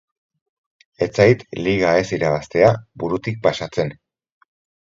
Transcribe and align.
Ez 1.05 1.07
zait 1.19 1.43
liga 1.67 1.91
ez 1.99 2.07
irabaztea 2.19 2.73
burutik 3.05 3.39
pasatzen. 3.45 3.97